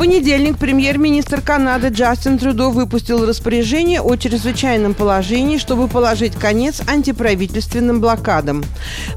[0.00, 8.64] Понедельник премьер-министр Канады Джастин Трюдо выпустил распоряжение о чрезвычайном положении, чтобы положить конец антиправительственным блокадам.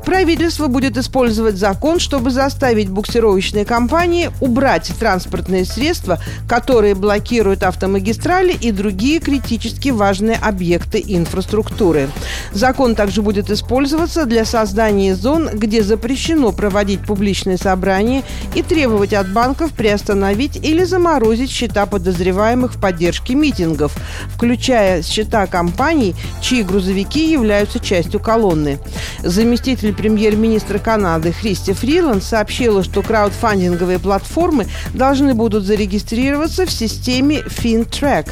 [0.05, 8.72] Правительство будет использовать закон, чтобы заставить буксировочные компании убрать транспортные средства, которые блокируют автомагистрали и
[8.72, 12.09] другие критически важные объекты инфраструктуры.
[12.52, 19.31] Закон также будет использоваться для создания зон, где запрещено проводить публичные собрания и требовать от
[19.31, 23.95] банков приостановить или или заморозить счета подозреваемых в поддержке митингов,
[24.34, 28.80] включая счета компаний, чьи грузовики являются частью колонны.
[29.22, 38.31] Заместитель премьер-министра Канады Христи Фриланд сообщила, что краудфандинговые платформы должны будут зарегистрироваться в системе FinTrack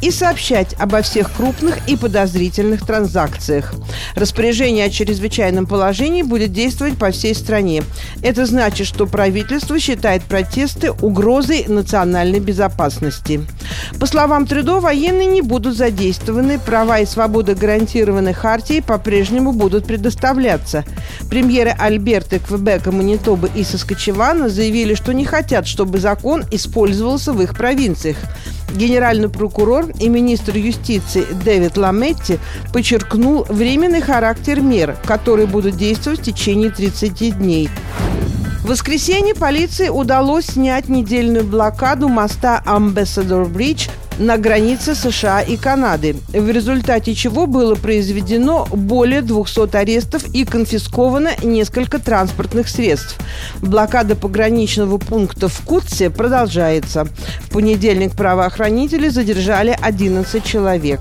[0.00, 3.74] и сообщать обо всех крупных и подозрительных транзакциях.
[4.14, 7.82] Распоряжение о чрезвычайном положении будет действовать по всей стране.
[8.22, 13.40] Это значит, что правительство считает протесты угрозой национальной безопасности.
[13.98, 20.84] По словам Трюдо, военные не будут задействованы, права и свободы, гарантированные Хартией, по-прежнему будут предоставляться.
[21.28, 27.56] Премьеры Альберты, Квебека, Манитобы и Соскочевана заявили, что не хотят, чтобы закон использовался в их
[27.56, 28.16] провинциях.
[28.74, 32.38] Генеральный прокурор и министр юстиции Дэвид Ламетти
[32.72, 37.70] подчеркнул временный характер мер, которые будут действовать в течение 30 дней.
[38.62, 46.16] В воскресенье полиции удалось снять недельную блокаду моста Ambassador Bridge на границе США и Канады,
[46.32, 53.16] в результате чего было произведено более 200 арестов и конфисковано несколько транспортных средств.
[53.60, 57.06] Блокада пограничного пункта в Кутсе продолжается.
[57.40, 61.00] В понедельник правоохранители задержали 11 человек.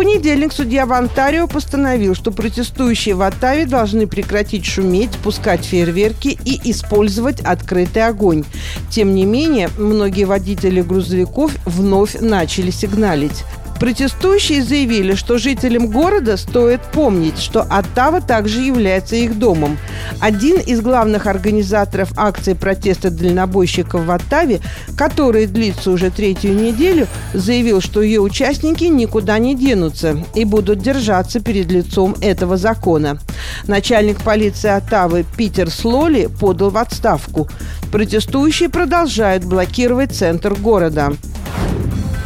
[0.00, 6.58] Понедельник судья в Онтарио постановил, что протестующие в Оттаве должны прекратить шуметь, пускать фейерверки и
[6.70, 8.44] использовать открытый огонь.
[8.90, 13.44] Тем не менее, многие водители грузовиков вновь начали сигналить.
[13.80, 19.78] Протестующие заявили, что жителям города стоит помнить, что Оттава также является их домом.
[20.20, 24.60] Один из главных организаторов акции протеста дальнобойщиков в Оттаве,
[24.98, 31.40] который длится уже третью неделю, заявил, что ее участники никуда не денутся и будут держаться
[31.40, 33.18] перед лицом этого закона.
[33.66, 37.48] Начальник полиции Оттавы Питер Слоли подал в отставку.
[37.90, 41.14] Протестующие продолжают блокировать центр города.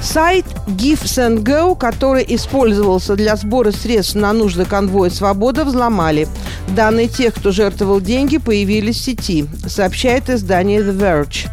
[0.04, 6.28] Сайт GiveSendGo, который использовался для сбора средств на нужды конвоя «Свобода», взломали.
[6.76, 11.48] Данные тех, кто жертвовал деньги, появились в сети, сообщает издание The Verge.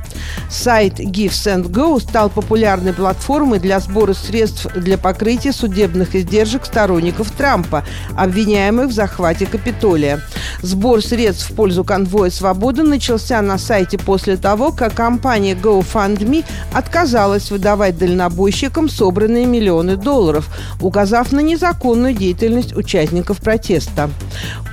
[0.50, 7.86] Сайт GiveSendGo стал популярной платформой для сбора средств для покрытия судебных издержек сторонников Трампа,
[8.18, 10.20] обвиняемых в захвате Капитолия.
[10.62, 17.50] Сбор средств в пользу конвоя «Свободы» начался на сайте после того, как компания GoFundMe отказалась
[17.50, 20.50] выдавать дальнобойщикам собранные миллионы долларов,
[20.82, 24.10] указав на незаконную деятельность участников протеста.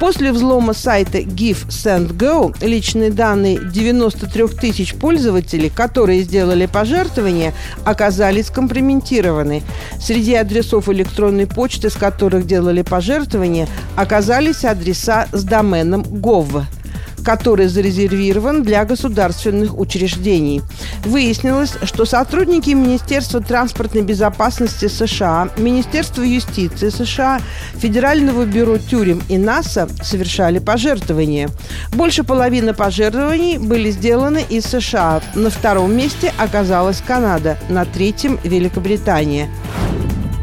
[0.00, 5.37] После взлома сайта GiveSendGo личные данные 93 тысяч пользователей,
[5.68, 7.54] которые сделали пожертвования,
[7.84, 9.62] оказались компрометированы.
[10.00, 16.64] Среди адресов электронной почты, с которых делали пожертвования, оказались адреса с доменом gov
[17.28, 20.62] который зарезервирован для государственных учреждений.
[21.04, 27.42] Выяснилось, что сотрудники Министерства транспортной безопасности США, Министерства юстиции США,
[27.74, 31.50] Федерального бюро тюрем и НАСА совершали пожертвования.
[31.92, 35.20] Больше половины пожертвований были сделаны из США.
[35.34, 39.50] На втором месте оказалась Канада, на третьем– Великобритания.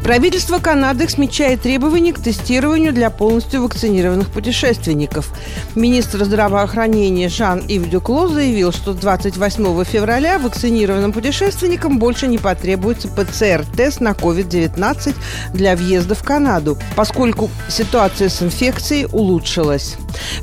[0.06, 5.32] Правительство Канады смягчает требования к тестированию для полностью вакцинированных путешественников.
[5.74, 14.00] Министр здравоохранения Жан-Ив Дюкло заявил, что с 28 февраля вакцинированным путешественникам больше не потребуется ПЦР-тест
[14.00, 15.16] на COVID-19
[15.56, 19.96] для въезда в Канаду, поскольку ситуация с инфекцией улучшилась.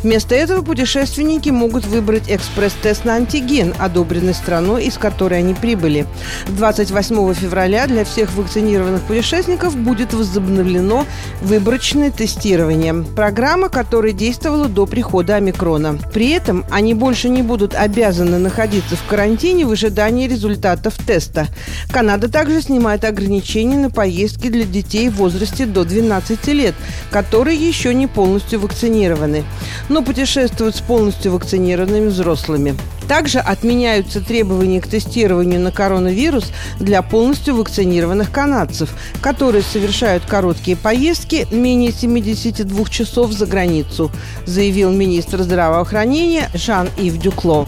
[0.02, 6.04] Вместо этого путешественники могут выбрать экспресс-тест на антиген, одобренный страной, из которой они прибыли.
[6.48, 11.06] 28 февраля для всех вакцинированных путешественников участников будет возобновлено
[11.42, 12.94] выборочное тестирование.
[13.14, 15.98] Программа, которая действовала до прихода омикрона.
[16.12, 21.48] При этом они больше не будут обязаны находиться в карантине в ожидании результатов теста.
[21.90, 26.74] Канада также снимает ограничения на поездки для детей в возрасте до 12 лет,
[27.10, 29.44] которые еще не полностью вакцинированы,
[29.88, 32.74] но путешествуют с полностью вакцинированными взрослыми.
[33.08, 38.90] Также отменяются требования к тестированию на коронавирус для полностью вакцинированных канадцев,
[39.20, 44.10] которые совершают короткие поездки менее 72 часов за границу,
[44.46, 47.66] заявил министр здравоохранения Жан-Ив Дюкло.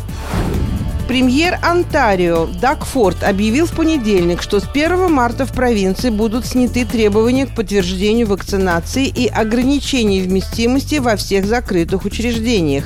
[1.06, 6.86] Премьер Онтарио Даг Форд объявил в понедельник, что с 1 марта в провинции будут сняты
[6.86, 12.84] требования к подтверждению вакцинации и ограничений вместимости во всех закрытых учреждениях.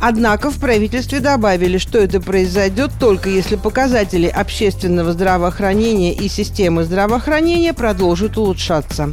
[0.00, 7.72] Однако в правительстве добавили, что это произойдет только если показатели общественного здравоохранения и системы здравоохранения
[7.72, 9.12] продолжат улучшаться.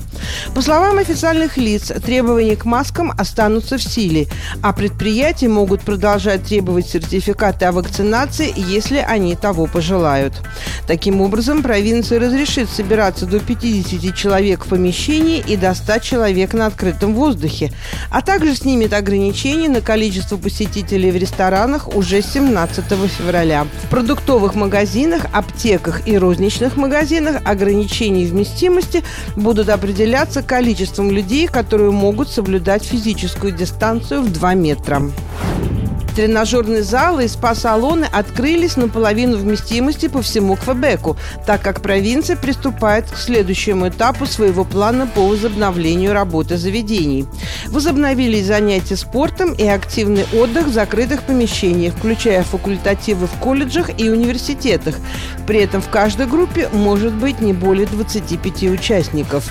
[0.56, 4.28] По словам официальных лиц, требования к маскам останутся в силе,
[4.63, 10.33] а предприятия могут продолжать требовать сертификаты о вакцинации если они того пожелают.
[10.88, 16.65] Таким образом, провинция разрешит собираться до 50 человек в помещении и до 100 человек на
[16.65, 17.71] открытом воздухе,
[18.09, 23.68] а также снимет ограничения на количество посетителей в ресторанах уже 17 февраля.
[23.83, 29.03] В продуктовых магазинах, аптеках и розничных магазинах ограничения вместимости
[29.36, 35.01] будут определяться количеством людей, которые могут соблюдать физическую дистанцию в 2 метра.
[36.19, 43.16] Тренажерные залы и спа-салоны открылись наполовину вместимости по всему Квебеку, так как провинция приступает к
[43.16, 47.25] следующему этапу своего плана по возобновлению работы заведений.
[47.68, 54.95] Возобновились занятия спортом и активный отдых в закрытых помещениях, включая факультативы в колледжах и университетах.
[55.48, 59.50] При этом в каждой группе может быть не более 25 участников.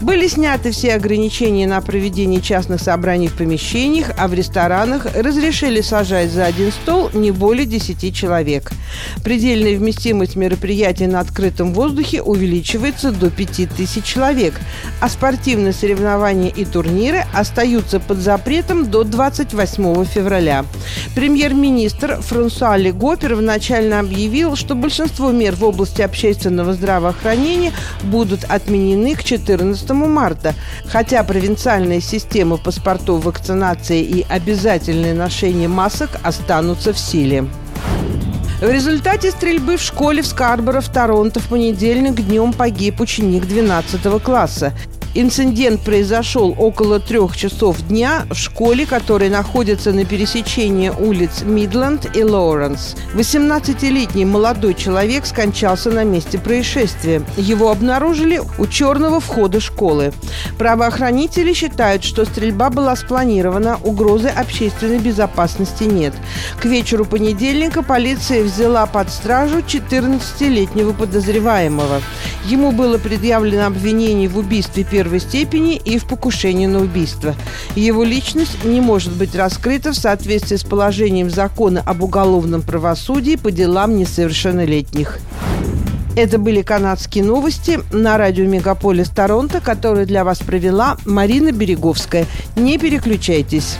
[0.00, 6.03] Были сняты все ограничения на проведение частных собраний в помещениях, а в ресторанах разрешили сажать
[6.04, 8.70] за один стол не более 10 человек.
[9.22, 14.60] Предельная вместимость мероприятий на открытом воздухе увеличивается до 5000 человек,
[15.00, 20.64] а спортивные соревнования и турниры остаются под запретом до 28 февраля.
[21.14, 27.72] Премьер-министр Франсуа Лего первоначально объявил, что большинство мер в области общественного здравоохранения
[28.02, 30.54] будут отменены к 14 марта,
[30.86, 37.44] хотя провинциальная система паспортов вакцинации и обязательное ношение масок останутся в силе.
[38.62, 44.22] В результате стрельбы в школе в Скарборо в Торонто в понедельник днем погиб ученик 12
[44.22, 44.72] класса.
[45.16, 52.24] Инцидент произошел около трех часов дня в школе, которая находится на пересечении улиц Мидленд и
[52.24, 52.96] Лоуренс.
[53.14, 57.22] 18-летний молодой человек скончался на месте происшествия.
[57.36, 60.12] Его обнаружили у черного входа школы.
[60.58, 66.14] Правоохранители считают, что стрельба была спланирована, угрозы общественной безопасности нет.
[66.60, 72.02] К вечеру понедельника полиция взяла под стражу 14-летнего подозреваемого.
[72.46, 77.34] Ему было предъявлено обвинение в убийстве первого первой степени и в покушении на убийство.
[77.76, 83.50] Его личность не может быть раскрыта в соответствии с положением закона об уголовном правосудии по
[83.50, 85.18] делам несовершеннолетних.
[86.16, 92.24] Это были канадские новости на радио Мегаполис Торонто, которые для вас провела Марина Береговская.
[92.56, 93.76] Не переключайтесь.